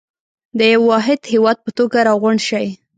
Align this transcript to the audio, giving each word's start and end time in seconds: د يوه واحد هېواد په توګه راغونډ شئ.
د 0.57 0.59
يوه 0.73 0.85
واحد 0.91 1.19
هېواد 1.33 1.57
په 1.65 1.71
توګه 1.77 1.97
راغونډ 2.07 2.39
شئ. 2.49 2.67